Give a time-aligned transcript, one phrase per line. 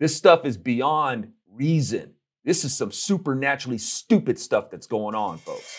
[0.00, 2.14] This stuff is beyond reason.
[2.42, 5.76] This is some supernaturally stupid stuff that's going on, folks.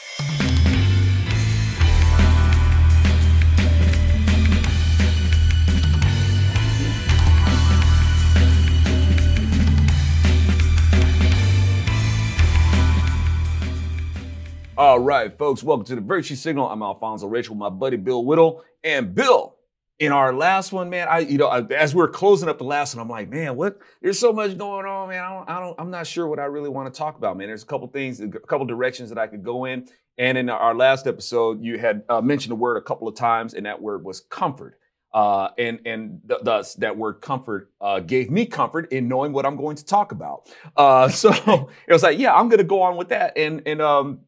[14.78, 16.70] All right, folks, welcome to the Virtue Signal.
[16.70, 18.64] I'm Alfonso Rachel, my buddy Bill Whittle.
[18.84, 19.56] And Bill,
[20.02, 22.96] in our last one, man, I, you know, as we are closing up the last
[22.96, 23.78] one, I'm like, man, what?
[24.02, 25.24] There's so much going on, man.
[25.24, 27.48] I don't, I don't, I'm not sure what I really want to talk about, man.
[27.48, 29.88] There's a couple things, a couple directions that I could go in.
[30.18, 33.54] And in our last episode, you had uh, mentioned the word a couple of times,
[33.54, 34.80] and that word was comfort.
[35.14, 39.46] Uh, and and th- thus that word comfort uh, gave me comfort in knowing what
[39.46, 40.50] I'm going to talk about.
[40.76, 41.30] Uh, so
[41.88, 43.38] it was like, yeah, I'm going to go on with that.
[43.38, 44.22] And and um,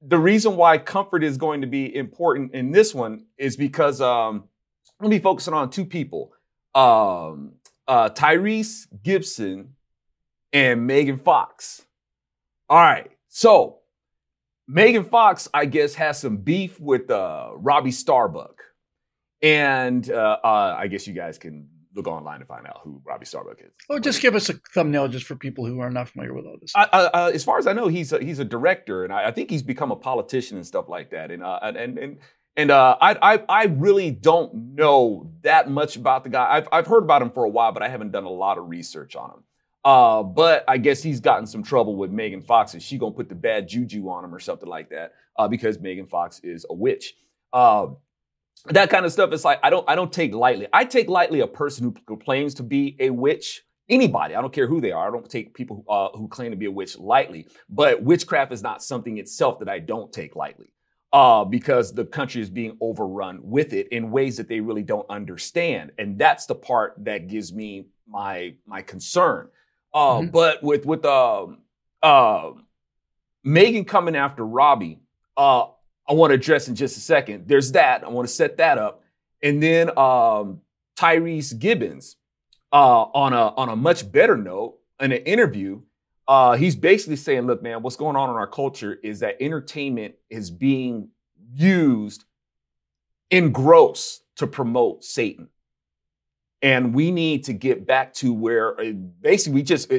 [0.00, 4.44] the reason why comfort is going to be important in this one is because um,
[5.00, 6.32] I'm gonna be focusing on two people,
[6.74, 7.52] um,
[7.88, 9.74] uh, Tyrese Gibson
[10.52, 11.86] and Megan Fox.
[12.68, 13.78] All right, so
[14.68, 18.62] Megan Fox, I guess, has some beef with uh, Robbie Starbuck,
[19.40, 23.24] and uh, uh, I guess you guys can look online to find out who Robbie
[23.24, 23.72] Starbuck is.
[23.88, 26.58] Oh, just give us a thumbnail just for people who are not familiar with all
[26.60, 26.72] this.
[26.76, 29.30] I, uh, as far as I know, he's a, he's a director, and I, I,
[29.30, 31.30] think he's become a politician and stuff like that.
[31.30, 32.18] And uh, and and
[32.56, 36.56] and uh, I, I, I really don't know that much about the guy.
[36.56, 38.68] I've, I've heard about him for a while, but I haven't done a lot of
[38.68, 39.44] research on him.
[39.84, 42.74] Uh, but I guess he's gotten some trouble with Megan Fox.
[42.74, 45.12] Is she gonna put the bad juju on him or something like that?
[45.38, 47.14] Uh, because Megan Fox is a witch.
[47.52, 47.86] Uh,
[48.66, 50.66] that kind of stuff is like I don't I don't take lightly.
[50.72, 53.62] I take lightly a person who claims to be a witch.
[53.88, 55.08] Anybody, I don't care who they are.
[55.08, 57.48] I don't take people uh, who claim to be a witch lightly.
[57.70, 60.68] But witchcraft is not something itself that I don't take lightly
[61.12, 65.08] uh, because the country is being overrun with it in ways that they really don't
[65.10, 69.48] understand, and that's the part that gives me my my concern.
[69.92, 70.30] Uh, mm-hmm.
[70.30, 71.48] But with with uh,
[72.02, 72.52] uh,
[73.42, 75.00] Megan coming after Robbie,
[75.36, 75.66] uh,
[76.08, 77.48] I want to address in just a second.
[77.48, 78.04] There's that.
[78.04, 79.02] I want to set that up,
[79.42, 80.60] and then um,
[80.96, 82.16] Tyrese Gibbons
[82.72, 85.80] uh, on a on a much better note in an interview
[86.30, 90.14] uh, he's basically saying, look, man, what's going on in our culture is that entertainment
[90.30, 91.08] is being
[91.52, 92.24] used
[93.30, 95.48] in gross to promote Satan.
[96.62, 99.92] And we need to get back to where uh, basically we just,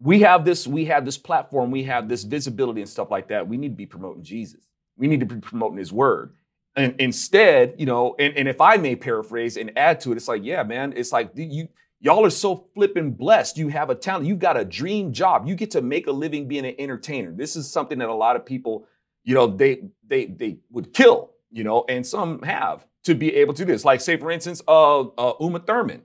[0.00, 3.46] we have this, we have this platform, we have this visibility and stuff like that.
[3.46, 4.66] We need to be promoting Jesus.
[4.96, 6.34] We need to be promoting his word.
[6.74, 10.26] And instead, you know, and, and if I may paraphrase and add to it, it's
[10.26, 11.68] like, yeah, man, it's like do you,
[12.02, 13.58] Y'all are so flippin' blessed.
[13.58, 14.26] You have a talent.
[14.26, 15.46] You've got a dream job.
[15.46, 17.30] You get to make a living being an entertainer.
[17.30, 18.86] This is something that a lot of people,
[19.22, 23.52] you know, they they they would kill, you know, and some have to be able
[23.52, 23.84] to do this.
[23.84, 26.02] Like, say, for instance, uh, uh Uma Thurman.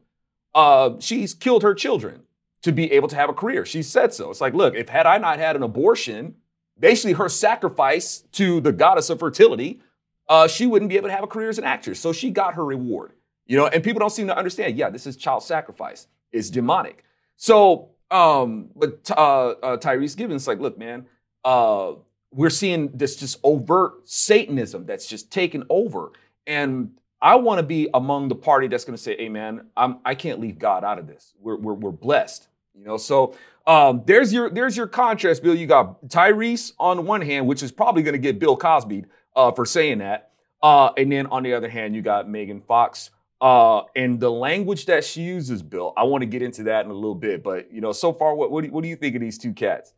[0.53, 2.23] Uh, she's killed her children
[2.61, 3.65] to be able to have a career.
[3.65, 4.31] She said so.
[4.31, 6.35] It's like, look, if had I not had an abortion,
[6.79, 9.81] basically her sacrifice to the goddess of fertility,
[10.27, 11.99] uh, she wouldn't be able to have a career as an actress.
[11.99, 13.13] So she got her reward.
[13.45, 14.77] You know, and people don't seem to understand.
[14.77, 16.07] Yeah, this is child sacrifice.
[16.31, 17.03] It's demonic.
[17.37, 21.05] So, um, but uh, uh, Tyrese Gibbons like, look, man,
[21.43, 21.93] uh,
[22.31, 26.11] we're seeing this just overt Satanism that's just taken over,
[26.45, 26.91] and
[27.21, 30.15] I want to be among the party that's going to say, "Hey, man, I'm, I
[30.15, 31.33] can't leave God out of this.
[31.39, 33.35] We're we're, we're blessed." You know, so
[33.65, 35.55] um, there's your there's your contrast, Bill.
[35.55, 39.51] You got Tyrese on one hand, which is probably going to get Bill Cosby uh,
[39.51, 40.31] for saying that,
[40.61, 44.85] uh, and then on the other hand, you got Megan Fox, uh, and the language
[44.85, 47.43] that she uses, Bill, I want to get into that in a little bit.
[47.43, 49.53] But you know, so far, what what do, what do you think of these two
[49.53, 49.93] cats?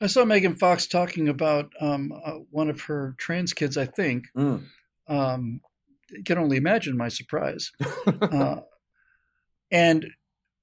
[0.00, 3.76] I saw Megan Fox talking about um, uh, one of her trans kids.
[3.76, 4.26] I think.
[4.36, 4.64] Mm.
[5.08, 5.60] Um,
[6.24, 7.72] can only imagine my surprise.
[8.06, 8.60] uh,
[9.70, 10.06] and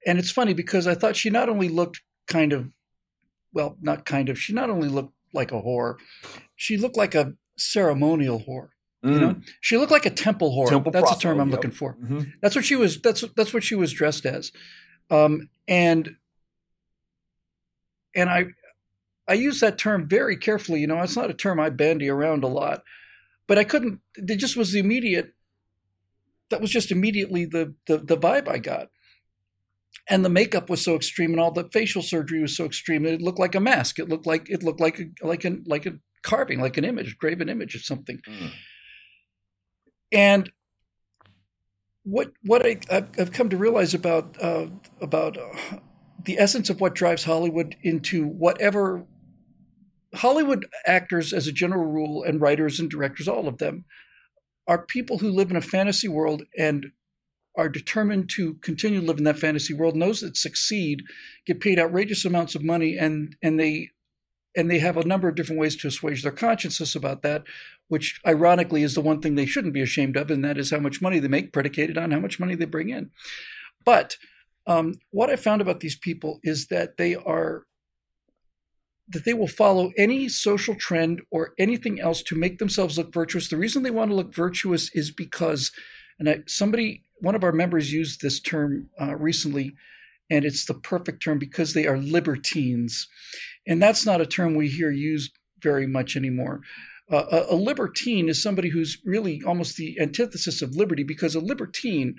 [0.06, 2.70] and it's funny because I thought she not only looked kind of,
[3.52, 4.38] well, not kind of.
[4.38, 5.96] She not only looked like a whore,
[6.56, 8.68] she looked like a ceremonial whore.
[9.04, 9.12] Mm.
[9.12, 9.44] You know, mm.
[9.60, 10.68] she looked like a temple whore.
[10.68, 11.56] Temple that's the term I'm yep.
[11.56, 11.94] looking for.
[11.94, 12.20] Mm-hmm.
[12.40, 13.00] That's what she was.
[13.00, 14.52] That's that's what she was dressed as,
[15.10, 16.16] um, and
[18.14, 18.46] and I
[19.26, 20.80] I use that term very carefully.
[20.80, 22.82] You know, it's not a term I bandy around a lot,
[23.48, 24.00] but I couldn't.
[24.14, 25.34] It just was the immediate.
[26.50, 28.90] That was just immediately the the, the vibe I got,
[30.08, 33.04] and the makeup was so extreme, and all the facial surgery was so extreme.
[33.04, 33.98] It looked like a mask.
[33.98, 37.18] It looked like it looked like a, like a like a carving, like an image,
[37.18, 38.20] graven image of something.
[38.28, 38.50] Mm.
[40.12, 40.50] And
[42.04, 42.78] what what I,
[43.16, 44.66] have come to realize about uh,
[45.00, 45.78] about uh,
[46.24, 49.06] the essence of what drives Hollywood into whatever
[50.14, 53.84] Hollywood actors, as a general rule, and writers and directors, all of them,
[54.66, 56.86] are people who live in a fantasy world and
[57.56, 61.02] are determined to continue to live in that fantasy world, those that succeed
[61.46, 63.90] get paid outrageous amounts of money, and and they
[64.56, 67.44] and they have a number of different ways to assuage their consciences about that,
[67.92, 70.78] which ironically is the one thing they shouldn't be ashamed of, and that is how
[70.78, 73.10] much money they make, predicated on how much money they bring in.
[73.84, 74.16] But
[74.66, 77.64] um, what I found about these people is that they are
[79.08, 83.48] that they will follow any social trend or anything else to make themselves look virtuous.
[83.48, 85.70] The reason they want to look virtuous is because,
[86.18, 89.74] and I, somebody, one of our members used this term uh, recently,
[90.30, 93.06] and it's the perfect term because they are libertines.
[93.66, 96.62] And that's not a term we hear used very much anymore.
[97.10, 101.40] Uh, a, a, libertine is somebody who's really almost the antithesis of liberty because a
[101.40, 102.14] libertine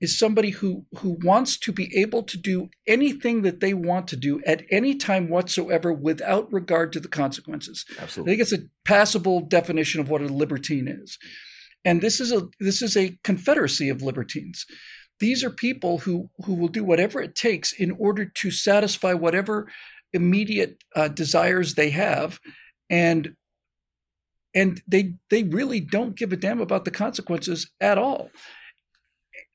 [0.00, 4.16] is somebody who who wants to be able to do anything that they want to
[4.16, 7.84] do at any time whatsoever without regard to the consequences.
[7.98, 8.32] Absolutely.
[8.32, 11.18] I think it's a passable definition of what a libertine is.
[11.84, 14.66] And this is a this is a confederacy of libertines.
[15.20, 19.68] These are people who who will do whatever it takes in order to satisfy whatever
[20.12, 22.38] immediate uh, desires they have
[22.88, 23.34] and
[24.58, 28.30] and they they really don't give a damn about the consequences at all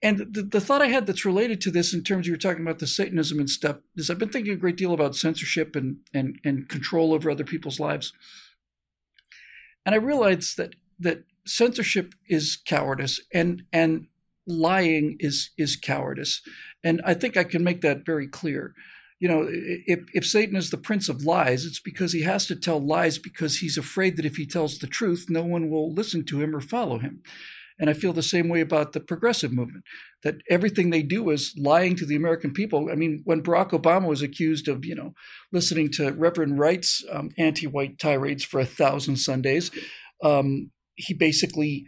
[0.03, 2.61] and the, the thought I had that's related to this in terms you were talking
[2.61, 5.97] about the Satanism and stuff is I've been thinking a great deal about censorship and
[6.13, 8.11] and and control over other people's lives.
[9.85, 14.07] And I realized that that censorship is cowardice and and
[14.45, 16.41] lying is is cowardice.
[16.83, 18.73] And I think I can make that very clear.
[19.23, 22.57] You know, if, if Satan is the prince of lies, it's because he has to
[22.57, 26.25] tell lies because he's afraid that if he tells the truth, no one will listen
[26.25, 27.21] to him or follow him.
[27.79, 29.85] And I feel the same way about the progressive movement,
[30.23, 32.89] that everything they do is lying to the American people.
[32.91, 35.13] I mean, when Barack Obama was accused of, you know,
[35.53, 39.71] listening to Reverend Wright's um, anti-white tirades for a thousand Sundays,
[40.21, 41.85] um, he basically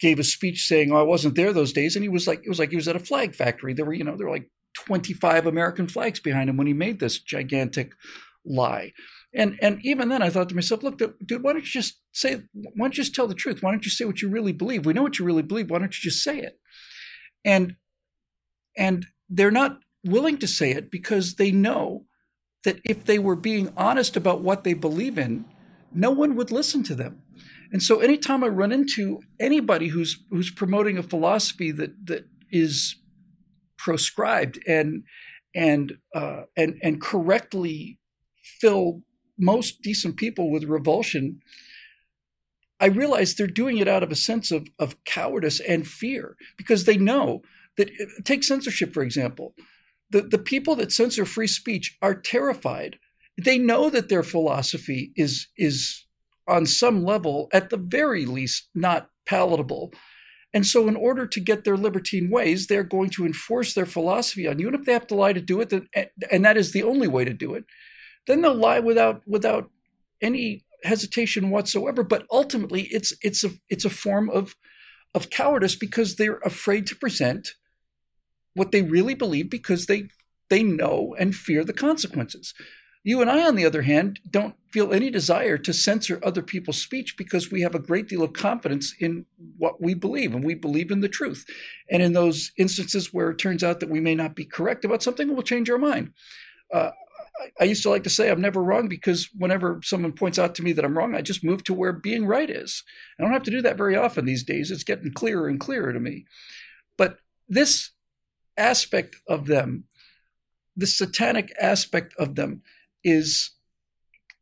[0.00, 2.48] gave a speech saying, "Oh, I wasn't there those days," and he was like, it
[2.48, 3.72] was like he was at a flag factory.
[3.72, 4.50] There were, you know, there were like
[4.84, 7.92] 25 American flags behind him when he made this gigantic
[8.44, 8.92] lie.
[9.34, 12.42] And and even then, I thought to myself, look, dude, why don't you just say?
[12.54, 13.62] Why don't you just tell the truth?
[13.62, 14.86] Why don't you say what you really believe?
[14.86, 15.70] We know what you really believe.
[15.70, 16.58] Why don't you just say it?
[17.44, 17.76] And
[18.76, 22.04] and they're not willing to say it because they know
[22.64, 25.44] that if they were being honest about what they believe in,
[25.92, 27.22] no one would listen to them.
[27.72, 32.96] And so anytime I run into anybody who's who's promoting a philosophy that that is
[33.78, 35.04] proscribed and
[35.54, 37.98] and uh, and and correctly
[38.60, 39.02] fill
[39.38, 41.40] most decent people with revulsion,
[42.80, 46.84] I realize they're doing it out of a sense of, of cowardice and fear because
[46.84, 47.42] they know
[47.76, 47.90] that,
[48.24, 49.54] take censorship, for example.
[50.10, 52.98] The, the people that censor free speech are terrified.
[53.42, 56.04] They know that their philosophy is, is
[56.46, 59.92] on some level, at the very least, not palatable.
[60.56, 64.48] And so, in order to get their libertine ways, they're going to enforce their philosophy
[64.48, 64.68] on you.
[64.68, 65.86] And if they have to lie to do it, then,
[66.32, 67.64] and that is the only way to do it,
[68.26, 69.68] then they'll lie without without
[70.22, 72.02] any hesitation whatsoever.
[72.02, 74.56] But ultimately, it's it's a it's a form of
[75.14, 77.50] of cowardice because they're afraid to present
[78.54, 80.08] what they really believe because they
[80.48, 82.54] they know and fear the consequences.
[83.06, 86.82] You and I, on the other hand, don't feel any desire to censor other people's
[86.82, 89.26] speech because we have a great deal of confidence in
[89.58, 91.46] what we believe and we believe in the truth.
[91.88, 95.04] And in those instances where it turns out that we may not be correct about
[95.04, 96.14] something, we'll change our mind.
[96.74, 96.90] Uh,
[97.60, 100.64] I used to like to say I'm never wrong because whenever someone points out to
[100.64, 102.82] me that I'm wrong, I just move to where being right is.
[103.20, 104.72] I don't have to do that very often these days.
[104.72, 106.24] It's getting clearer and clearer to me.
[106.98, 107.92] But this
[108.56, 109.84] aspect of them,
[110.74, 112.62] this satanic aspect of them,
[113.06, 113.52] is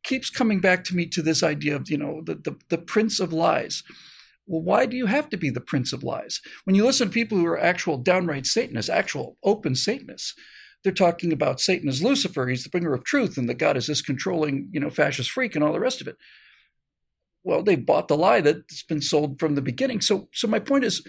[0.03, 3.21] keeps coming back to me to this idea of you know the, the, the prince
[3.21, 3.83] of lies.
[4.47, 6.41] Well, why do you have to be the prince of lies?
[6.65, 10.35] When you listen to people who are actual downright Satanists, actual open Satanists,
[10.83, 13.87] they're talking about Satan as Lucifer, he's the bringer of truth, and that God is
[13.87, 16.17] this controlling, you know, fascist freak and all the rest of it.
[17.43, 20.03] Well, they bought the lie that's been sold from the beginning.
[20.03, 21.07] So, so my point is,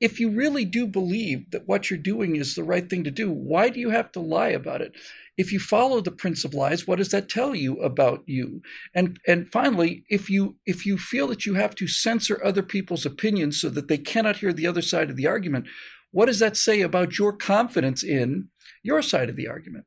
[0.00, 3.30] if you really do believe that what you're doing is the right thing to do,
[3.30, 4.92] why do you have to lie about it?
[5.38, 8.62] If you follow the prince of lies, what does that tell you about you?
[8.94, 13.06] And and finally, if you if you feel that you have to censor other people's
[13.06, 15.66] opinions so that they cannot hear the other side of the argument,
[16.10, 18.48] what does that say about your confidence in
[18.86, 19.84] your side of the argument.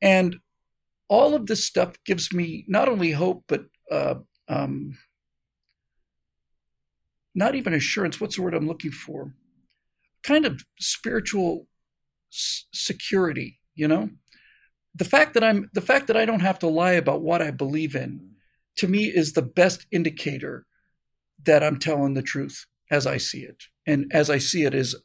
[0.00, 0.36] And
[1.08, 4.16] all of this stuff gives me not only hope, but uh,
[4.48, 4.98] um,
[7.34, 8.20] not even assurance.
[8.20, 9.34] What's the word I'm looking for?
[10.22, 11.66] Kind of spiritual
[12.32, 14.10] s- security, you know?
[14.94, 17.50] The fact that I'm the fact that I don't have to lie about what I
[17.50, 18.32] believe in
[18.76, 20.66] to me is the best indicator
[21.44, 23.64] that I'm telling the truth as I see it.
[23.86, 24.96] And as I see it is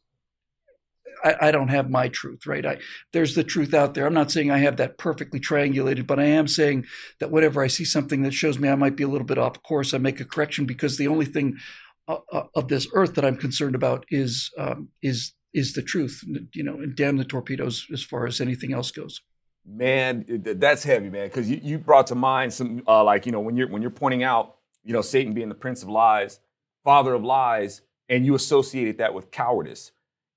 [1.23, 2.65] I, I, don't have my truth, right?
[2.65, 2.79] I,
[3.13, 4.05] there's the truth out there.
[4.05, 6.85] I'm not saying I have that perfectly triangulated, but I am saying
[7.19, 9.61] that whenever I see something that shows me I might be a little bit off
[9.63, 11.57] course, I make a correction because the only thing
[12.07, 16.73] of this earth that I'm concerned about is um, is is the truth, you know,
[16.73, 19.21] and damn the torpedoes as far as anything else goes.
[19.65, 23.39] Man, that's heavy, man, because you, you brought to mind some uh, like you know
[23.39, 26.39] when you're when you're pointing out you know Satan being the prince of lies,
[26.83, 29.91] father of lies, and you associated that with cowardice,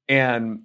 [0.09, 0.63] and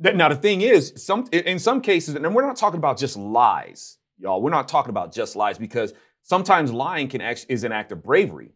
[0.00, 3.16] that, now the thing is, some in some cases, and we're not talking about just
[3.16, 4.42] lies, y'all.
[4.42, 8.02] We're not talking about just lies because sometimes lying can act, is an act of
[8.02, 8.52] bravery.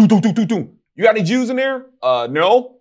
[0.00, 0.70] Do do do do do.
[0.94, 1.86] You got any Jews in there?
[2.02, 2.76] Uh, no.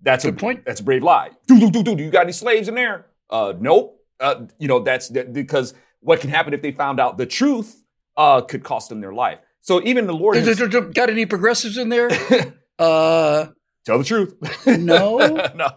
[0.00, 0.64] That's Good a point.
[0.64, 1.30] That's a brave lie.
[1.46, 1.94] Do do do do.
[1.94, 3.06] Do you got any slaves in there?
[3.30, 4.04] Uh, nope.
[4.18, 7.84] Uh, you know that's that, because what can happen if they found out the truth
[8.16, 9.38] uh, could cost them their life.
[9.60, 12.08] So even the Lord has, got any progressives in there?
[12.78, 13.46] uh,
[13.84, 14.34] tell the truth.
[14.66, 15.18] No,
[15.54, 15.68] no.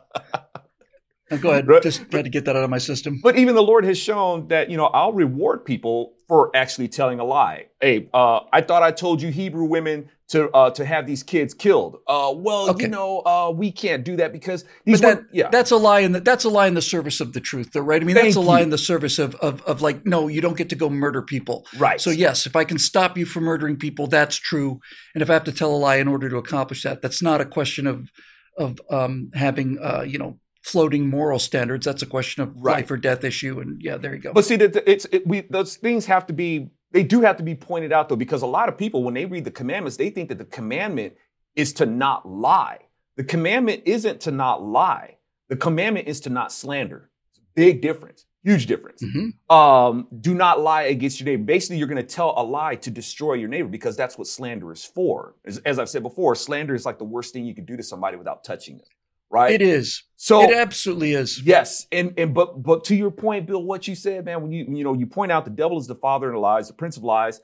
[1.42, 1.68] Go ahead.
[1.68, 1.82] Right.
[1.82, 3.20] Just try to get that out of my system.
[3.24, 7.20] But even the Lord has shown that you know I'll reward people for actually telling
[7.20, 7.68] a lie.
[7.82, 11.54] Hey, uh, I thought I told you Hebrew women to uh, to have these kids
[11.54, 11.98] killed.
[12.08, 12.86] Uh, well, Okay.
[12.86, 15.50] you know, uh, we can't do that because these But that, yeah.
[15.52, 17.82] that's a lie in the that's a lie in the service of the truth, though,
[17.82, 18.02] right?
[18.02, 18.64] I mean, that's a lie you.
[18.64, 21.66] in the service of, of of like, no, you don't get to go murder people.
[21.78, 22.02] right.
[22.02, 24.80] So yes, if I can stop you from murdering people, that's true.
[25.14, 27.40] And if I have to tell a lie in order to accomplish that, that's not
[27.42, 28.10] a question of
[28.58, 31.86] of um, having uh, you know floating moral standards.
[31.86, 32.78] That's a question of Right.
[32.78, 33.60] life or death issue.
[33.60, 34.34] And yeah, there you go.
[34.34, 37.44] But see, that it's it, we those things have to be they do have to
[37.44, 40.10] be pointed out though because a lot of people when they read the commandments they
[40.10, 41.14] think that the commandment
[41.56, 42.80] is to not lie.
[43.16, 45.18] The commandment isn't to not lie.
[45.50, 47.10] The commandment is to not slander.
[47.56, 48.26] Big difference.
[48.44, 49.02] Huge difference.
[49.04, 49.34] Mhm.
[49.56, 51.44] Um, do not lie against your neighbor.
[51.44, 54.72] Basically, you're going to tell a lie to destroy your neighbor because that's what slander
[54.72, 55.36] is for.
[55.46, 57.84] As, as I've said before, slander is like the worst thing you could do to
[57.84, 58.88] somebody without touching them.
[59.30, 59.54] Right.
[59.54, 60.04] It is.
[60.18, 61.42] So it absolutely is.
[61.42, 64.66] Yes, and and but but to your point, Bill, what you said, man, when you
[64.68, 67.04] you know you point out the devil is the father of lies, the prince of
[67.04, 67.42] lies,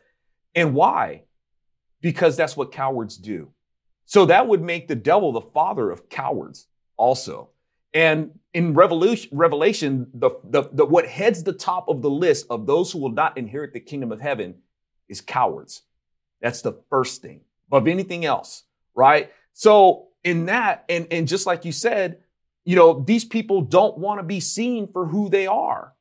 [0.55, 1.23] and why?
[2.01, 3.51] Because that's what cowards do.
[4.05, 7.49] So that would make the devil the father of cowards, also.
[7.93, 12.65] And in Revolution, Revelation, the, the the what heads the top of the list of
[12.65, 14.55] those who will not inherit the kingdom of heaven
[15.09, 15.83] is cowards.
[16.41, 17.41] That's the first thing.
[17.67, 18.63] Above anything else,
[18.95, 19.31] right?
[19.53, 22.19] So in that, and and just like you said,
[22.65, 25.93] you know, these people don't want to be seen for who they are.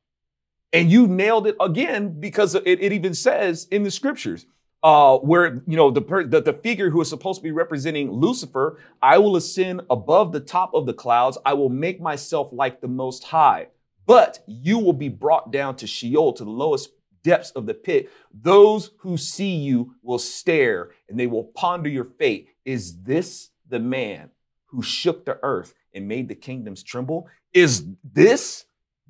[0.73, 4.45] And you nailed it again because it, it even says in the scriptures,
[4.83, 8.11] uh, where, you know, the, per, the, the figure who is supposed to be representing
[8.11, 11.37] Lucifer, I will ascend above the top of the clouds.
[11.45, 13.67] I will make myself like the most high,
[14.05, 16.89] but you will be brought down to Sheol, to the lowest
[17.23, 18.09] depths of the pit.
[18.33, 22.47] Those who see you will stare and they will ponder your fate.
[22.65, 24.29] Is this the man
[24.67, 27.27] who shook the earth and made the kingdoms tremble?
[27.53, 28.65] Is this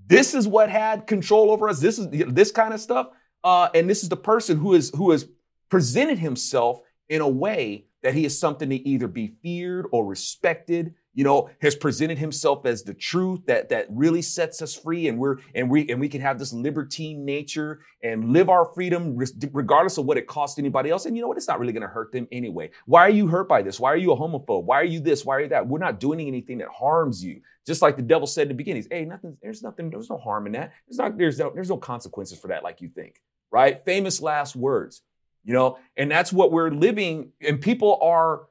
[0.08, 1.80] this is what had control over us?
[1.80, 3.10] This is this kind of stuff.
[3.44, 5.28] Uh, and this is the person who is who has
[5.70, 10.96] presented himself in a way that he is something to either be feared or respected.
[11.14, 15.18] You know, has presented himself as the truth that that really sets us free, and
[15.18, 19.18] we're and we and we can have this libertine nature and live our freedom
[19.52, 21.06] regardless of what it costs anybody else.
[21.06, 21.36] And you know what?
[21.36, 22.72] It's not really going to hurt them anyway.
[22.86, 23.78] Why are you hurt by this?
[23.78, 24.64] Why are you a homophobe?
[24.64, 25.26] Why are you this?
[25.26, 25.68] Why are you that?
[25.68, 27.42] We're not doing anything that harms you.
[27.68, 29.38] Just like the devil said in the beginning, hey, nothing.
[29.42, 29.90] There's nothing.
[29.90, 30.72] There's no harm in that.
[30.88, 31.18] There's not.
[31.18, 31.52] There's no.
[31.54, 33.22] There's no consequences for that, like you think.
[33.52, 33.84] Right?
[33.84, 35.02] Famous last words.
[35.44, 37.32] You know, and that's what we're living.
[37.42, 38.48] And people are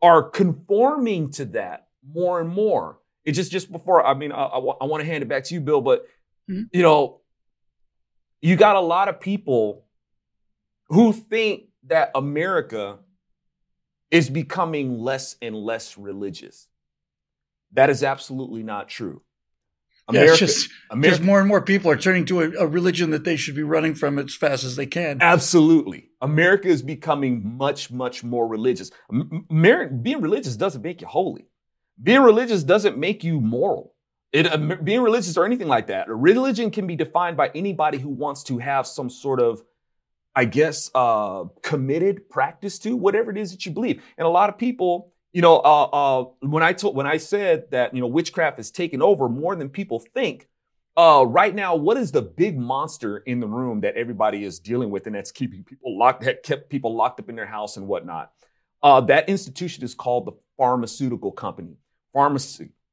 [0.00, 2.98] are conforming to that more and more.
[3.24, 4.04] It just just before.
[4.06, 6.06] I mean, I, I, want to hand it back to you, Bill, but
[6.50, 6.64] Mhm.
[6.72, 7.20] you know,
[8.40, 9.84] you got a lot of people
[10.86, 12.98] who think that America
[14.10, 16.68] is becoming less and less religious.
[17.72, 19.22] That is absolutely not true.
[20.10, 23.10] Yeah, it's just, America, just more and more people are turning to a, a religion
[23.10, 25.18] that they should be running from as fast as they can.
[25.20, 26.08] Absolutely.
[26.22, 28.90] America is becoming much, much more religious.
[29.50, 31.48] Mer- being religious doesn't make you holy.
[32.02, 33.94] Being religious doesn't make you moral.
[34.32, 36.08] It, uh, being religious or anything like that.
[36.08, 39.62] Religion can be defined by anybody who wants to have some sort of,
[40.34, 44.02] I guess, uh, committed practice to whatever it is that you believe.
[44.18, 47.70] And a lot of people, you know, uh, uh, when I told, when I said
[47.70, 50.46] that, you know, witchcraft has taken over more than people think,
[50.96, 54.90] uh, right now, what is the big monster in the room that everybody is dealing
[54.90, 57.86] with and that's keeping people locked, that kept people locked up in their house and
[57.86, 58.32] whatnot?
[58.82, 61.76] Uh, that institution is called the pharmaceutical company.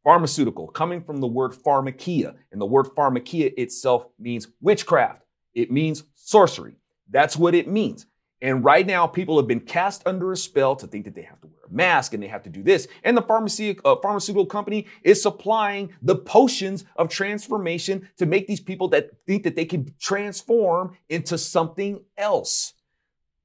[0.03, 2.35] Pharmaceutical, coming from the word pharmakeia.
[2.51, 5.23] And the word pharmakeia itself means witchcraft.
[5.53, 6.75] It means sorcery.
[7.09, 8.05] That's what it means.
[8.41, 11.41] And right now, people have been cast under a spell to think that they have
[11.41, 12.87] to wear a mask and they have to do this.
[13.03, 18.59] And the pharmacy, uh, pharmaceutical company is supplying the potions of transformation to make these
[18.59, 22.73] people that think that they can transform into something else.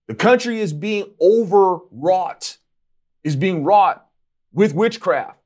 [0.08, 2.58] The country is being overwrought,
[3.24, 4.06] is being wrought
[4.52, 5.38] with witchcraft,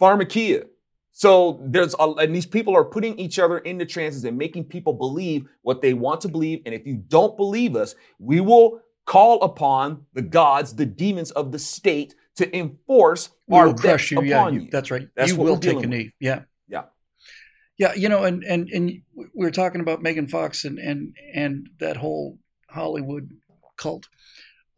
[0.00, 0.64] pharmakeia.
[1.12, 4.92] So there's a, and these people are putting each other into trances and making people
[4.92, 6.60] believe what they want to believe.
[6.66, 11.52] And if you don't believe us, we will call upon the gods, the demons of
[11.52, 14.18] the state to enforce we our will crush you.
[14.18, 14.68] upon Yeah, you.
[14.70, 15.08] that's right.
[15.16, 15.88] That's you what will we're take a with.
[15.88, 16.12] knee.
[16.20, 16.42] Yeah.
[16.68, 16.82] Yeah.
[17.78, 21.68] Yeah, you know, and and and we were talking about Megan Fox and and and
[21.78, 22.38] that whole
[22.70, 23.30] Hollywood
[23.76, 24.08] cult,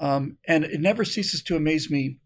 [0.00, 2.18] um, and it never ceases to amaze me.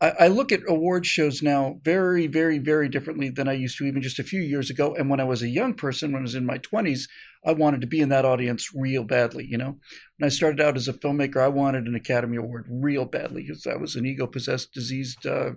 [0.00, 4.00] I, look at award shows now very, very, very differently than I used to even
[4.00, 4.94] just a few years ago.
[4.94, 7.06] And when I was a young person, when I was in my twenties,
[7.44, 9.46] I wanted to be in that audience real badly.
[9.46, 9.78] You know,
[10.16, 13.66] when I started out as a filmmaker, I wanted an Academy Award real badly because
[13.66, 15.50] I was an ego possessed, diseased uh,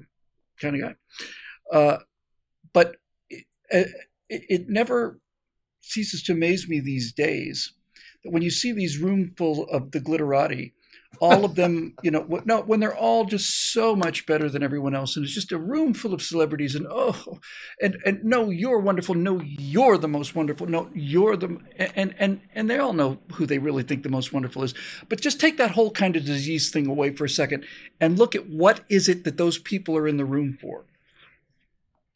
[0.59, 0.95] kind of guy.
[1.71, 1.97] Uh,
[2.73, 2.97] but
[3.29, 3.89] it, it,
[4.29, 5.19] it never
[5.79, 7.73] ceases to amaze me these days
[8.23, 10.73] that when you see these room full of the glitterati,
[11.19, 14.95] all of them, you know, no, when they're all just so much better than everyone
[14.95, 17.39] else, and it's just a room full of celebrities, and oh,
[17.81, 22.41] and and no, you're wonderful, no, you're the most wonderful, no, you're the, and and
[22.53, 24.73] and they all know who they really think the most wonderful is,
[25.09, 27.65] but just take that whole kind of disease thing away for a second,
[27.99, 30.85] and look at what is it that those people are in the room for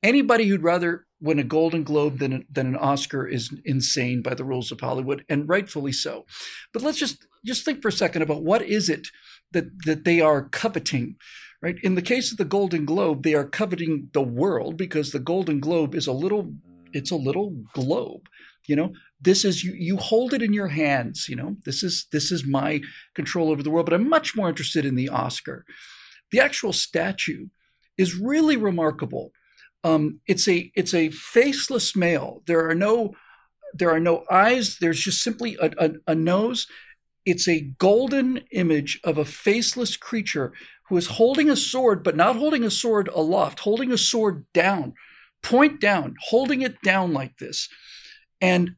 [0.04, 4.44] anybody who'd rather win a Golden Globe than than an Oscar is insane by the
[4.44, 6.26] rules of Hollywood, and rightfully so.
[6.74, 9.08] But let's just just think for a second about what is it
[9.52, 11.16] that that they are coveting.
[11.60, 11.78] Right.
[11.82, 15.60] In the case of the Golden Globe, they are coveting the world because the Golden
[15.60, 16.54] Globe is a little
[16.94, 18.30] it's a little globe.
[18.68, 21.56] You know, this is you you hold it in your hands, you know.
[21.66, 22.82] This is this is my
[23.16, 25.66] control over the world, but I'm much more interested in the Oscar.
[26.32, 27.48] The actual statue
[27.98, 29.32] is really remarkable
[29.84, 32.42] um, it's a it's a faceless male.
[32.46, 33.14] There are no
[33.74, 34.78] there are no eyes.
[34.80, 36.68] There's just simply a, a, a nose.
[37.28, 40.54] It's a golden image of a faceless creature
[40.88, 44.94] who is holding a sword, but not holding a sword aloft, holding a sword down,
[45.44, 47.68] point down, holding it down like this.
[48.40, 48.76] And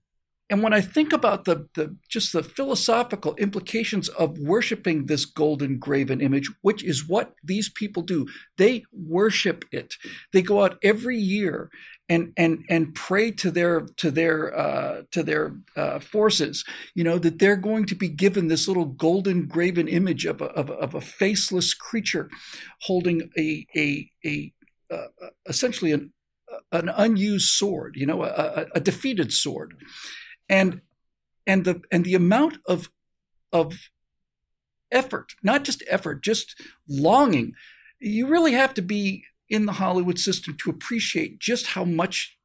[0.49, 5.77] and when I think about the, the just the philosophical implications of worshiping this golden
[5.77, 8.25] graven image, which is what these people do,
[8.57, 9.93] they worship it.
[10.33, 11.69] They go out every year
[12.09, 16.65] and and and pray to their to their uh, to their uh, forces.
[16.95, 20.45] You know that they're going to be given this little golden graven image of a,
[20.45, 22.29] of a, of a faceless creature
[22.81, 24.53] holding a a a
[24.91, 25.07] uh,
[25.47, 26.11] essentially an
[26.71, 27.95] an unused sword.
[27.95, 29.75] You know, a, a, a defeated sword
[30.49, 30.81] and
[31.45, 32.89] and the and the amount of
[33.53, 33.89] of
[34.91, 37.53] effort not just effort just longing
[37.99, 42.37] you really have to be in the hollywood system to appreciate just how much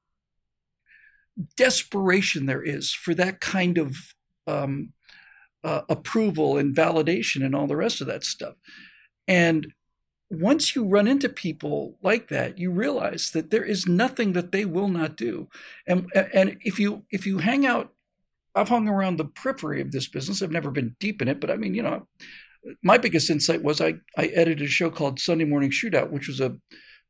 [1.56, 3.96] desperation there is for that kind of
[4.46, 4.92] um,
[5.64, 8.54] uh, approval and validation and all the rest of that stuff
[9.26, 9.72] and
[10.30, 14.64] once you run into people like that you realize that there is nothing that they
[14.64, 15.48] will not do
[15.86, 17.94] and and if you if you hang out
[18.54, 20.42] I've hung around the periphery of this business.
[20.42, 22.06] I've never been deep in it, but I mean, you know,
[22.82, 26.40] my biggest insight was I, I edited a show called Sunday Morning Shootout, which was
[26.40, 26.56] a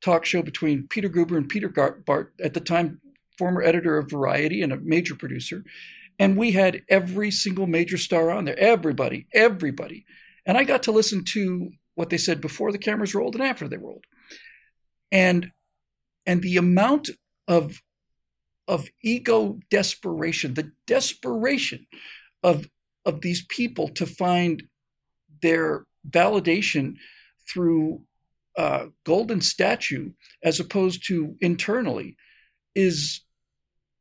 [0.05, 3.01] talk show between Peter Guber and Peter Bart, at the time
[3.39, 5.65] former editor of Variety and a major producer.
[6.19, 10.05] And we had every single major star on there, everybody, everybody.
[10.47, 13.67] And I got to listen to what they said before the cameras rolled and after
[13.67, 14.05] they rolled.
[15.11, 15.51] And
[16.27, 17.11] and the amount
[17.49, 17.83] of
[18.67, 21.87] of ego desperation, the desperation
[22.43, 22.69] of,
[23.05, 24.63] of these people to find
[25.43, 26.95] their validation
[27.47, 28.03] through
[28.57, 30.13] uh, golden statue
[30.43, 32.17] as opposed to internally
[32.75, 33.21] is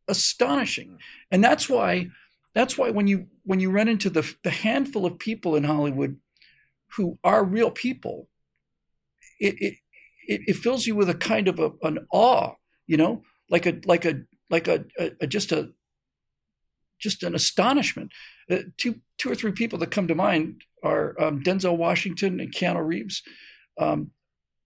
[0.07, 0.99] astonishing.
[1.31, 2.09] And that's why
[2.53, 6.17] that's why when you when you run into the the handful of people in Hollywood
[6.95, 8.29] who are real people,
[9.39, 12.53] it it, it, fills you with a kind of a, an awe,
[12.87, 14.85] you know, like a like a like a,
[15.19, 15.71] a just a
[16.99, 18.11] just an astonishment.
[18.49, 22.53] Uh, two two or three people that come to mind are um, Denzel Washington and
[22.53, 23.23] Keanu Reeves.
[23.79, 24.11] Um,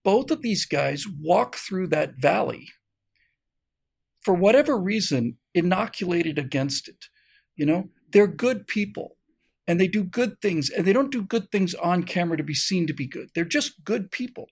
[0.08, 2.66] both of these guys walk through that valley
[4.22, 7.04] for whatever reason, inoculated against it.
[7.56, 9.18] You know, they're good people
[9.66, 12.54] and they do good things and they don't do good things on camera to be
[12.54, 13.28] seen to be good.
[13.34, 14.48] They're just good people.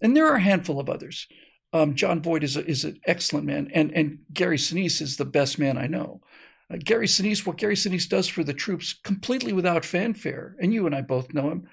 [0.00, 1.26] And there are a handful of others.
[1.72, 5.24] Um, Jon Voight is a, is an excellent man, and and Gary Sinise is the
[5.24, 6.20] best man I know.
[6.72, 10.86] Uh, Gary Sinise, what Gary Sinise does for the troops, completely without fanfare, and you
[10.86, 11.68] and I both know him,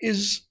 [0.00, 0.42] is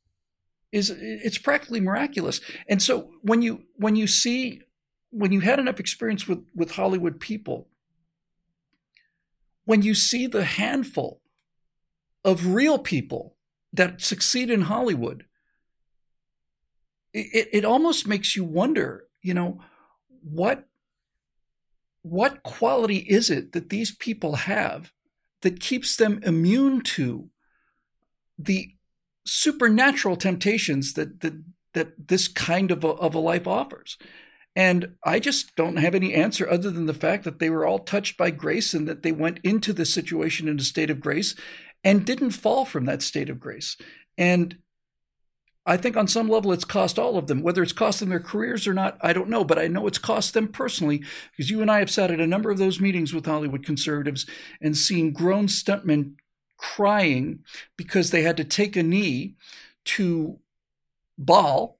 [0.73, 2.41] is it's practically miraculous.
[2.67, 4.61] And so when you when you see
[5.11, 7.69] when you had enough experience with with Hollywood people,
[9.65, 11.21] when you see the handful
[12.25, 13.35] of real people
[13.71, 15.25] that succeed in Hollywood,
[17.13, 19.61] it, it almost makes you wonder, you know,
[20.23, 20.65] what
[22.01, 24.91] what quality is it that these people have
[25.41, 27.29] that keeps them immune to
[28.39, 28.73] the
[29.25, 31.33] supernatural temptations that that
[31.73, 33.97] that this kind of a, of a life offers?
[34.55, 37.79] And I just don't have any answer other than the fact that they were all
[37.79, 41.35] touched by grace and that they went into the situation in a state of grace
[41.83, 43.77] and didn't fall from that state of grace.
[44.17, 44.57] And
[45.65, 47.41] I think on some level it's cost all of them.
[47.41, 49.97] Whether it's cost them their careers or not, I don't know, but I know it's
[49.97, 53.13] cost them personally because you and I have sat at a number of those meetings
[53.13, 54.25] with Hollywood conservatives
[54.61, 56.15] and seen grown stuntmen
[56.63, 57.43] crying
[57.75, 59.35] because they had to take a knee
[59.83, 60.39] to
[61.17, 61.77] Baal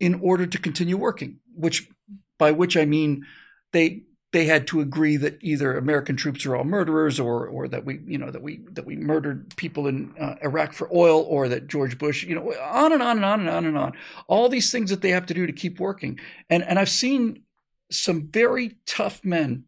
[0.00, 1.88] in order to continue working, which
[2.36, 3.24] by which I mean
[3.72, 4.02] they
[4.32, 8.00] they had to agree that either American troops are all murderers, or or that we
[8.04, 11.68] you know that we that we murdered people in uh, Iraq for oil, or that
[11.68, 13.92] George Bush, you know, on and on and on and on and on.
[14.26, 16.18] All these things that they have to do to keep working,
[16.50, 17.44] and and I've seen
[17.92, 19.64] some very tough men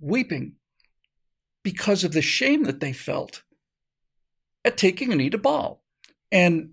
[0.00, 0.54] weeping
[1.62, 3.42] because of the shame that they felt
[4.68, 5.82] at taking a knee to Baal,
[6.30, 6.70] and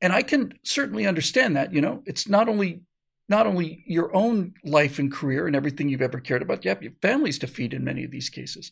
[0.00, 1.72] and I can certainly understand that.
[1.72, 2.80] You know, it's not only
[3.28, 6.82] not only your own life and career and everything you've ever cared about, you have
[6.82, 8.70] your families to feed in many of these cases.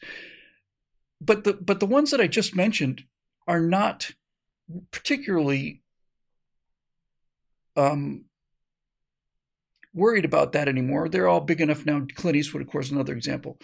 [1.21, 3.05] But the but the ones that I just mentioned
[3.47, 4.11] are not
[4.91, 5.83] particularly
[7.77, 8.25] um,
[9.95, 11.09] worried about that anymore.
[11.09, 12.05] They're all big enough now.
[12.15, 13.59] Clint Eastwood, of course, another example.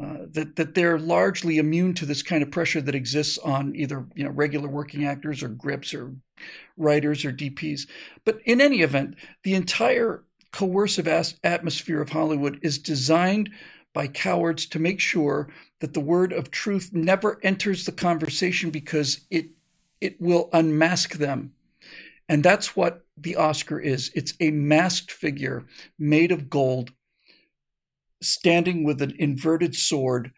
[0.00, 4.04] Uh, that that they're largely immune to this kind of pressure that exists on either
[4.16, 6.12] you know regular working actors or grips or
[6.76, 7.82] writers or DPs.
[8.24, 13.50] But in any event, the entire coercive as- atmosphere of Hollywood is designed
[13.92, 19.20] by cowards to make sure that the word of truth never enters the conversation because
[19.30, 19.46] it
[20.00, 21.52] it will unmask them.
[22.28, 24.10] And that's what the Oscar is.
[24.14, 25.66] It's a masked figure
[25.98, 26.90] made of gold
[28.24, 30.32] standing with an inverted sword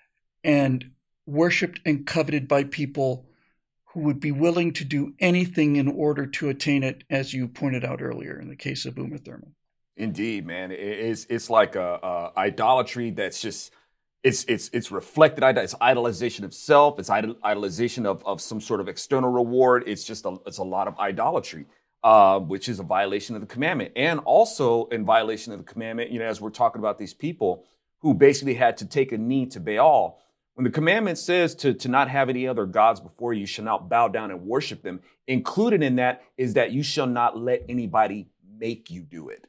[0.44, 0.90] and
[1.26, 3.26] worshiped and coveted by people
[3.96, 7.84] who would be willing to do anything in order to attain it, as you pointed
[7.84, 9.54] out earlier in the case of Uma Thurman.
[9.96, 13.72] Indeed, man, it's it's like a, a idolatry that's just
[14.22, 15.42] it's it's it's reflected.
[15.56, 16.98] It's idolization of self.
[16.98, 19.84] It's idolization of of some sort of external reward.
[19.86, 21.64] It's just a it's a lot of idolatry,
[22.04, 26.10] uh, which is a violation of the commandment, and also in violation of the commandment.
[26.10, 27.64] You know, as we're talking about these people
[28.00, 30.20] who basically had to take a knee to Baal.
[30.54, 33.64] When the commandment says to, to not have any other gods before you, you shall
[33.64, 37.64] not bow down and worship them, included in that is that you shall not let
[37.68, 38.28] anybody
[38.58, 39.46] make you do it.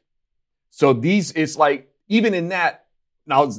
[0.70, 2.86] So these, it's like, even in that,
[3.26, 3.50] now,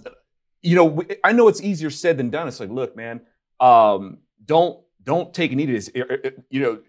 [0.61, 2.47] you know, I know it's easier said than done.
[2.47, 3.21] It's like, look, man,
[3.59, 5.89] um, don't, don't take a knee to this.
[5.95, 6.79] Er, er, er, you know,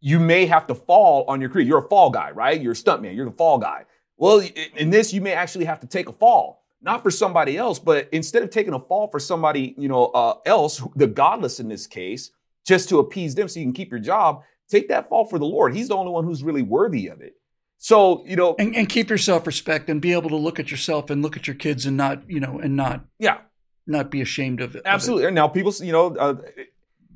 [0.00, 1.64] you may have to fall on your career.
[1.64, 2.60] You're a fall guy, right?
[2.60, 3.16] You're a stuntman.
[3.16, 3.86] You're the fall guy.
[4.16, 4.42] Well,
[4.76, 8.08] in this, you may actually have to take a fall not for somebody else, but
[8.12, 11.86] instead of taking a fall for somebody, you know, uh, else, the godless in this
[11.86, 12.30] case,
[12.66, 15.44] just to appease them so you can keep your job, take that fall for the
[15.44, 15.74] Lord.
[15.74, 17.34] He's the only one who's really worthy of it.
[17.78, 21.10] So, you know, and, and keep your self-respect and be able to look at yourself
[21.10, 23.38] and look at your kids and not, you know, and not, yeah,
[23.86, 24.82] not be ashamed of it.
[24.84, 25.24] Absolutely.
[25.24, 25.34] Of it.
[25.34, 26.36] Now people, you know, uh,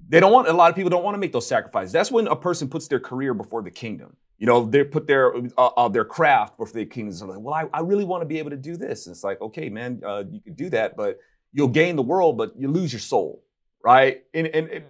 [0.09, 1.93] they don't want, a lot of people don't want to make those sacrifices.
[1.93, 5.37] That's when a person puts their career before the kingdom you know, they put their
[5.37, 7.23] uh, uh, their craft before their kingdoms.
[7.23, 9.07] Like, well, I, I really want to be able to do this.
[9.07, 11.19] And it's like, okay, man, uh, you can do that, but
[11.53, 13.45] you'll gain the world, but you lose your soul,
[13.85, 14.25] right?
[14.33, 14.85] And and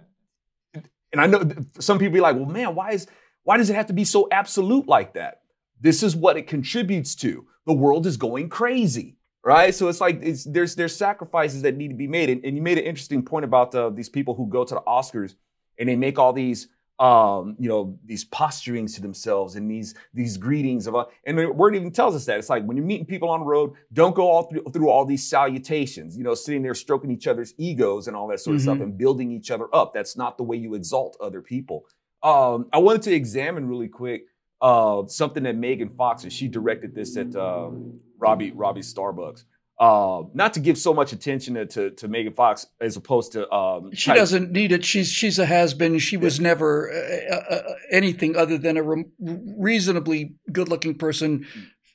[0.73, 1.43] and, and I know
[1.79, 3.07] some people be like, well, man, why is
[3.43, 5.41] why does it have to be so absolute like that?
[5.81, 7.45] This is what it contributes to.
[7.65, 9.75] The world is going crazy, right?
[9.75, 12.29] So it's like it's, there's there's sacrifices that need to be made.
[12.29, 14.81] And, and you made an interesting point about uh, these people who go to the
[14.81, 15.35] Oscars
[15.77, 16.69] and they make all these
[17.01, 21.75] um, you know, these posturings to themselves and these these greetings of, and the word
[21.75, 24.29] even tells us that it's like when you're meeting people on the road, don't go
[24.29, 28.15] all through, through all these salutations, you know, sitting there stroking each other's egos and
[28.15, 28.69] all that sort of mm-hmm.
[28.69, 29.95] stuff and building each other up.
[29.95, 31.87] That's not the way you exalt other people.
[32.21, 34.27] Um, I wanted to examine really quick
[34.61, 39.45] uh, something that Megan Fox and she directed this at um, Robbie Robbie Starbucks.
[39.81, 43.51] Uh, not to give so much attention to, to, to Megan Fox as opposed to
[43.51, 44.85] um, she doesn't need it.
[44.85, 45.97] She's she's a has been.
[45.97, 46.43] She was yeah.
[46.43, 51.47] never uh, uh, uh, anything other than a re- reasonably good looking person.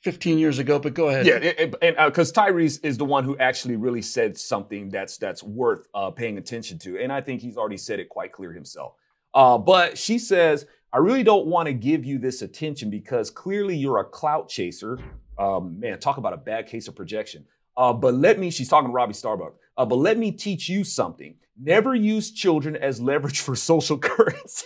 [0.03, 1.25] 15 years ago, but go ahead.
[1.25, 5.87] Yeah, and because Tyrese is the one who actually really said something that's that's worth
[5.93, 8.93] uh, paying attention to, and I think he's already said it quite clear himself.
[9.33, 13.99] but she says I really don't want to give you this attention because clearly you're
[13.99, 14.99] a clout chaser.
[15.37, 17.45] Um, man, talk about a bad case of projection.
[17.77, 20.83] Uh, but let me, she's talking to Robbie Starbuck, uh, but let me teach you
[20.83, 21.35] something.
[21.61, 24.65] Never use children as leverage for social currency.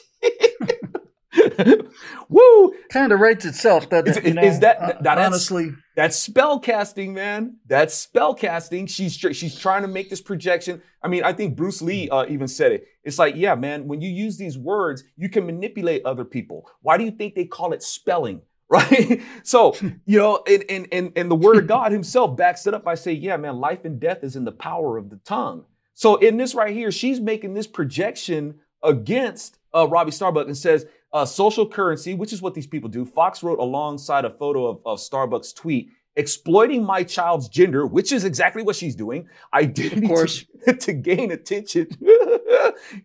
[2.29, 2.73] Woo!
[2.89, 4.25] Kind of writes itself, doesn't Is, it?
[4.25, 5.71] You know, is that, uh, that- that's, honestly?
[5.95, 7.57] that's spell casting, man.
[7.67, 8.87] That's spell casting.
[8.87, 10.81] She's she's trying to make this projection.
[11.03, 12.85] I mean, I think Bruce Lee uh, even said it.
[13.03, 16.69] It's like, yeah, man, when you use these words, you can manipulate other people.
[16.81, 18.41] Why do you think they call it spelling?
[18.71, 19.21] Right?
[19.43, 22.83] So, you know, and, and, and, and the word of God himself backs it up
[22.83, 25.65] by saying, yeah, man, life and death is in the power of the tongue.
[25.93, 30.85] So in this right here, she's making this projection against uh, Robbie Starbuck and says,
[31.13, 33.03] uh, social currency, which is what these people do.
[33.05, 38.23] Fox wrote alongside a photo of, of Starbucks tweet, exploiting my child's gender, which is
[38.23, 39.27] exactly what she's doing.
[39.53, 40.45] Identity Of course.
[40.65, 41.87] to, to gain attention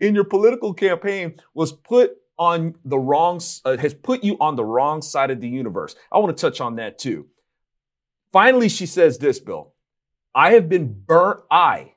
[0.01, 4.65] in your political campaign was put on the wrong, uh, has put you on the
[4.65, 5.97] wrong side of the universe.
[6.13, 7.27] I want to touch on that too.
[8.33, 9.73] Finally, she says this, Bill.
[10.35, 11.95] I have been burnt, I,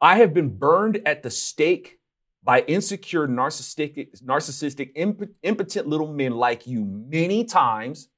[0.00, 2.00] I have been burned at the stake
[2.42, 8.08] by insecure, narcissistic, narcissistic, imp- impotent little men like you many times,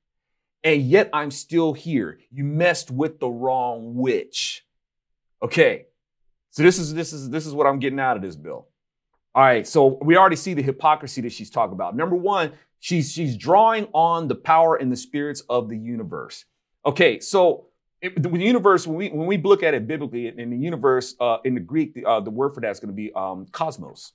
[0.62, 2.18] and yet I'm still here.
[2.30, 4.64] You messed with the wrong witch.
[5.42, 5.86] Okay,
[6.50, 8.68] so this is this is this is what I'm getting out of this bill.
[9.34, 11.96] All right, so we already see the hypocrisy that she's talking about.
[11.96, 16.44] Number one, she's she's drawing on the power and the spirits of the universe.
[16.86, 17.66] Okay, so
[18.00, 21.38] it- the universe when we when we look at it biblically in the universe uh,
[21.44, 24.12] in the Greek the, uh, the word for that is going to be um, cosmos.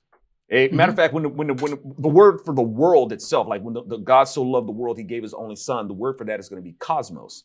[0.52, 3.12] A matter of fact, when the, when the, when the, the word for the world
[3.12, 5.86] itself, like when the, the God so loved the world, he gave his only son,
[5.86, 7.44] the word for that is going to be cosmos.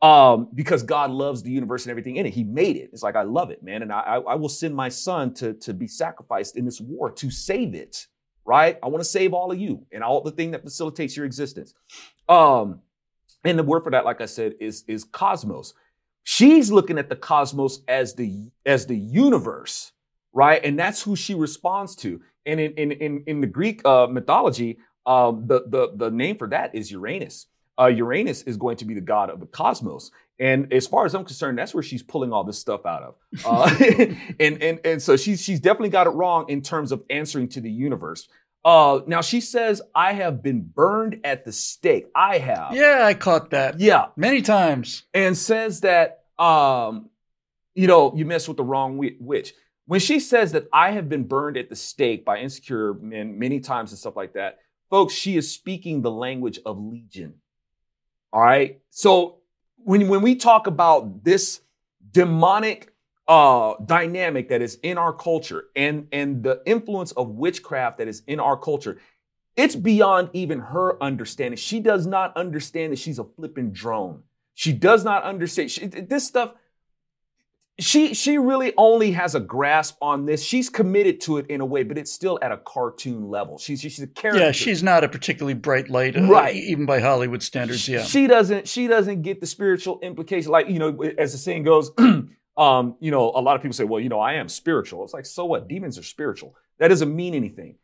[0.00, 2.32] Um, because God loves the universe and everything in it.
[2.32, 2.90] He made it.
[2.92, 3.82] It's like, I love it, man.
[3.82, 7.32] And I, I will send my son to, to be sacrificed in this war to
[7.32, 8.06] save it,
[8.44, 8.78] right?
[8.80, 11.74] I want to save all of you and all the thing that facilitates your existence.
[12.28, 12.80] Um,
[13.42, 15.74] and the word for that, like I said, is, is cosmos.
[16.22, 19.90] She's looking at the cosmos as the, as the universe,
[20.32, 20.64] right?
[20.64, 22.20] And that's who she responds to.
[22.46, 26.48] And in, in, in, in the Greek uh, mythology, um, the, the, the name for
[26.50, 27.46] that is Uranus.
[27.78, 30.10] Uh, Uranus is going to be the god of the cosmos.
[30.40, 33.14] And as far as I'm concerned, that's where she's pulling all this stuff out of.
[33.44, 33.74] Uh,
[34.40, 37.60] and, and, and so she's, she's definitely got it wrong in terms of answering to
[37.60, 38.28] the universe.
[38.64, 42.06] Uh, now she says, I have been burned at the stake.
[42.14, 42.74] I have.
[42.74, 44.06] Yeah, I caught that Yeah.
[44.16, 45.04] many times.
[45.14, 47.10] And says that, um,
[47.74, 49.54] you know, you mess with the wrong witch.
[49.86, 53.60] When she says that I have been burned at the stake by insecure men many
[53.60, 54.58] times and stuff like that,
[54.90, 57.34] folks, she is speaking the language of legion.
[58.32, 58.80] All right.
[58.90, 59.38] So
[59.76, 61.60] when, when we talk about this
[62.10, 62.92] demonic
[63.26, 68.22] uh, dynamic that is in our culture and, and the influence of witchcraft that is
[68.26, 69.00] in our culture,
[69.56, 71.56] it's beyond even her understanding.
[71.56, 74.22] She does not understand that she's a flipping drone.
[74.54, 76.54] She does not understand she, this stuff.
[77.80, 80.42] She she really only has a grasp on this.
[80.42, 83.56] She's committed to it in a way, but it's still at a cartoon level.
[83.58, 84.42] She's she's a character.
[84.42, 86.56] Yeah, she's not a particularly bright light, uh, Right.
[86.56, 87.88] Even by Hollywood standards.
[87.88, 88.02] Yeah.
[88.02, 90.50] She doesn't she doesn't get the spiritual implication.
[90.50, 91.92] Like, you know, as the saying goes,
[92.56, 95.04] um, you know, a lot of people say, well, you know, I am spiritual.
[95.04, 95.68] It's like, so what?
[95.68, 96.56] Demons are spiritual.
[96.78, 97.76] That doesn't mean anything.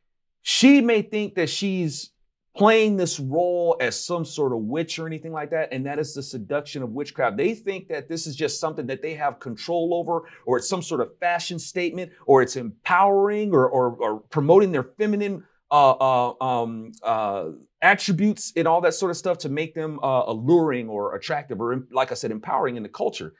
[0.43, 2.11] She may think that she's
[2.57, 6.15] playing this role as some sort of witch or anything like that, and that is
[6.15, 7.37] the seduction of witchcraft.
[7.37, 10.83] They think that this is just something that they have control over, or it's some
[10.83, 16.35] sort of fashion statement, or it's empowering or or, or promoting their feminine uh, uh,
[16.41, 17.47] um, uh,
[17.83, 21.87] attributes and all that sort of stuff to make them uh, alluring or attractive or,
[21.91, 23.35] like I said, empowering in the culture.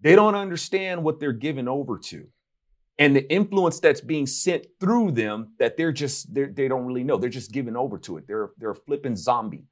[0.00, 2.28] They don't understand what they're given over to
[3.00, 7.02] and the influence that's being sent through them that they're just they're, they don't really
[7.02, 7.16] know.
[7.16, 8.28] They're just given over to it.
[8.28, 9.64] They're they're a flipping zombie.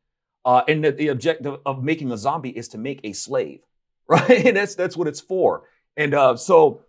[0.46, 3.60] Uh, and the, the objective of making a zombie is to make a slave,
[4.08, 4.46] right?
[4.46, 5.64] And that's that's what it's for.
[5.96, 6.80] And uh, so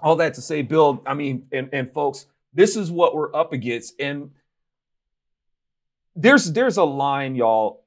[0.00, 3.52] all that to say, Bill, I mean, and, and folks, this is what we're up
[3.52, 3.94] against.
[4.00, 4.32] And
[6.16, 7.84] there's there's a line, y'all,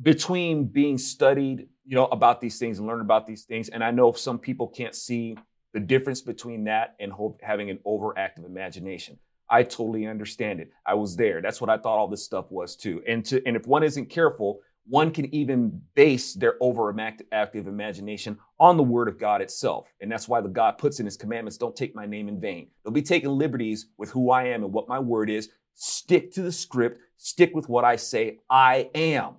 [0.00, 3.68] between being studied, you know, about these things and learning about these things.
[3.68, 5.36] And I know some people can't see
[5.72, 9.18] the difference between that and having an overactive imagination.
[9.48, 10.70] I totally understand it.
[10.86, 11.42] I was there.
[11.42, 13.02] That's what I thought all this stuff was too.
[13.06, 18.76] And to and if one isn't careful, one can even base their overactive imagination on
[18.76, 19.86] the word of God itself.
[20.00, 22.68] And that's why the God puts in his commandments, don't take my name in vain.
[22.82, 25.50] They'll be taking liberties with who I am and what my word is.
[25.74, 28.38] Stick to the script, stick with what I say.
[28.50, 29.34] I am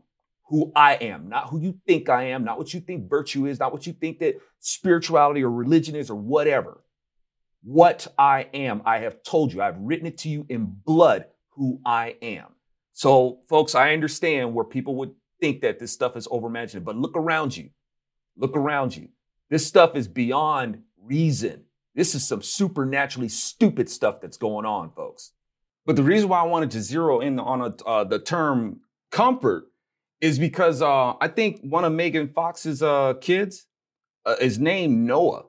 [0.54, 3.60] who I am, not who you think I am, not what you think virtue is,
[3.60, 6.84] not what you think that spirituality or religion is or whatever.
[7.64, 11.82] What I am, I have told you, I've written it to you in blood who
[11.84, 12.50] I am.
[12.92, 17.18] So, folks, I understand where people would think that this stuff is overimaginative, but look
[17.18, 17.72] around you.
[18.38, 19.08] Look around you.
[19.50, 21.64] This stuff is beyond reason.
[21.96, 25.32] This is some supernaturally stupid stuff that's going on, folks.
[25.88, 29.70] But the reason why I wanted to zero in on a, uh, the term comfort
[30.24, 33.68] is because uh, I think one of Megan Fox's uh, kids
[34.26, 35.44] uh, is named Noah.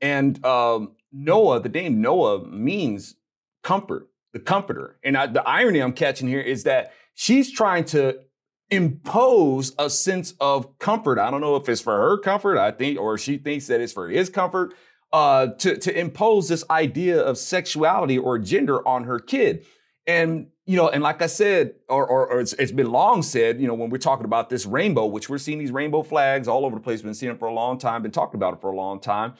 [0.00, 3.16] And um, Noah, the name Noah means
[3.62, 4.98] comfort, the comforter.
[5.04, 8.20] And I, the irony I'm catching here is that she's trying to
[8.70, 11.18] impose a sense of comfort.
[11.18, 13.92] I don't know if it's for her comfort, I think, or she thinks that it's
[13.92, 14.72] for his comfort,
[15.12, 19.66] uh, to, to impose this idea of sexuality or gender on her kid.
[20.06, 23.60] And, you know, and like I said, or, or, or it's, it's been long said,
[23.60, 26.64] you know, when we're talking about this rainbow, which we're seeing these rainbow flags all
[26.64, 28.70] over the place, been seeing it for a long time, been talking about it for
[28.70, 29.34] a long time.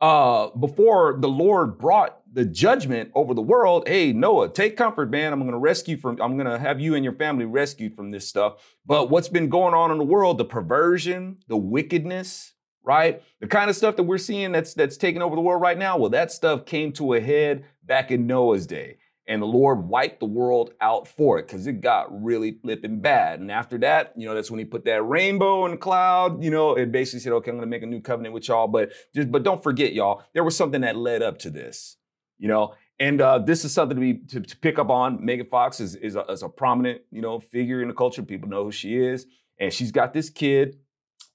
[0.00, 5.32] Uh, before the Lord brought the judgment over the world, hey, Noah, take comfort, man.
[5.32, 8.10] I'm going to rescue from, I'm going to have you and your family rescued from
[8.10, 8.76] this stuff.
[8.84, 12.52] But what's been going on in the world, the perversion, the wickedness,
[12.84, 13.22] right?
[13.40, 15.96] The kind of stuff that we're seeing that's that's taking over the world right now.
[15.96, 18.98] Well, that stuff came to a head back in Noah's day.
[19.28, 23.40] And the Lord wiped the world out for it because it got really flipping bad.
[23.40, 26.44] And after that, you know, that's when he put that rainbow in the cloud.
[26.44, 28.68] You know, it basically said, okay, I'm going to make a new covenant with y'all.
[28.68, 31.96] But just, but don't forget, y'all, there was something that led up to this,
[32.38, 32.74] you know.
[32.98, 35.22] And uh, this is something to be to, to pick up on.
[35.24, 38.22] Megan Fox is is a, is a prominent, you know, figure in the culture.
[38.22, 39.26] People know who she is,
[39.58, 40.78] and she's got this kid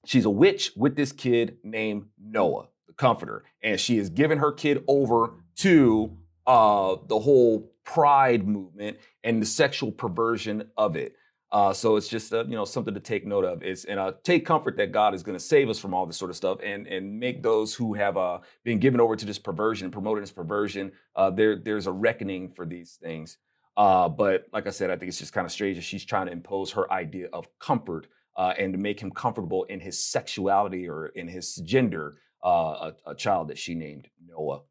[0.06, 4.51] She's a witch with this kid named Noah, the comforter, and she has given her
[4.51, 11.15] kid over to uh, the whole pride movement and the sexual perversion of it.
[11.52, 13.62] Uh, so it's just uh, you know something to take note of.
[13.62, 16.15] It's and uh, take comfort that God is going to save us from all this
[16.15, 19.39] sort of stuff and and make those who have uh, been given over to this
[19.39, 20.94] perversion, promoted this perversion.
[21.15, 23.38] Uh, there there's a reckoning for these things.
[23.76, 26.28] Uh, but like I said, I think it's just kind of strange that she's trying
[26.28, 31.08] to impose her idea of comfort and to make him comfortable in his sexuality or
[31.08, 34.62] in his gender, a, a, child that she named Noah.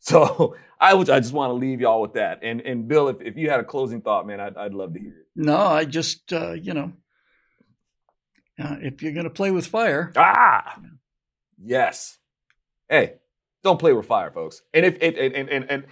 [0.00, 2.40] So I would, I just want to leave y'all with that.
[2.42, 5.00] And and Bill, if, if you had a closing thought, man, I'd, I'd love to
[5.00, 5.26] hear it.
[5.34, 6.92] No, I just uh, you know,
[8.58, 10.78] uh, if you're gonna play with fire, ah,
[11.62, 12.18] yes.
[12.88, 13.14] Hey,
[13.62, 14.62] don't play with fire, folks.
[14.72, 15.84] And if and and and, and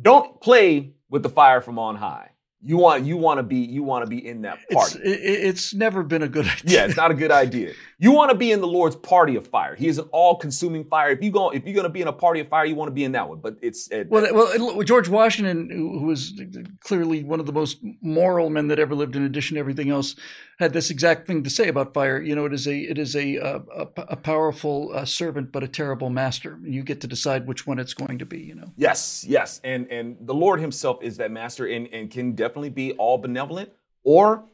[0.00, 2.30] don't play with the fire from on high.
[2.64, 4.98] You want you want to be you want to be in that party.
[5.02, 6.78] It's, it, it's never been a good idea.
[6.78, 7.72] Yeah, it's not a good idea.
[7.98, 9.74] You want to be in the Lord's party of fire.
[9.74, 11.10] He is an all-consuming fire.
[11.10, 12.88] If you go, if you're going to be in a party of fire, you want
[12.88, 13.38] to be in that one.
[13.38, 16.40] But it's it, well, well, George Washington, who was
[16.80, 20.16] clearly one of the most moral men that ever lived, in addition to everything else,
[20.58, 22.20] had this exact thing to say about fire.
[22.20, 23.60] You know, it is a it is a a,
[23.96, 26.58] a powerful uh, servant, but a terrible master.
[26.62, 28.40] You get to decide which one it's going to be.
[28.40, 28.72] You know.
[28.76, 32.92] Yes, yes, and and the Lord Himself is that master, and and can definitely be
[32.92, 33.70] all benevolent,
[34.04, 34.44] or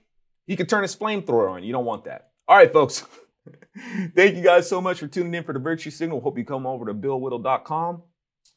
[0.47, 1.63] He could turn His flamethrower on.
[1.63, 2.31] You don't want that.
[2.49, 3.05] All right, folks.
[4.17, 6.21] Thank you guys so much for tuning in for the Virtue Signal.
[6.21, 8.03] Hope you come over to billwhittle.com,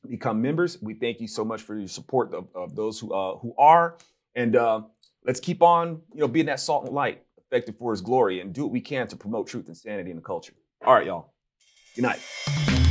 [0.09, 0.81] become members.
[0.81, 3.97] We thank you so much for your support of, of those who uh, who are,
[4.35, 4.81] and uh,
[5.25, 8.53] let's keep on, you know, being that salt and light, effective for His glory, and
[8.53, 10.53] do what we can to promote truth and sanity in the culture.
[10.85, 11.33] All right, y'all.
[11.95, 12.82] Good night.